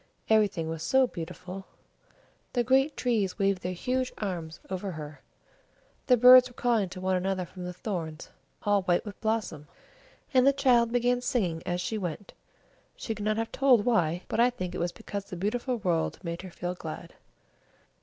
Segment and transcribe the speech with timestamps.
[0.31, 1.67] Everything was so beautiful;
[2.53, 5.21] the great trees waved their huge arms over her,
[6.07, 8.29] the birds were calling to one another from the thorns
[8.63, 9.67] all white with blossom,
[10.33, 12.33] and the child began singing as she went,
[12.95, 16.17] she could not have told why, but I think it was because the beautiful world
[16.23, 17.13] made her feel glad.